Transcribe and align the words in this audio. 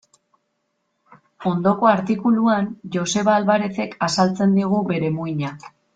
Ondoko 1.51 1.89
artikuluan 1.91 2.71
Joseba 2.97 3.35
Alvarerezek 3.43 3.95
azaltzen 4.09 4.57
digu 4.61 4.81
bere 4.95 5.13
muina. 5.21 5.53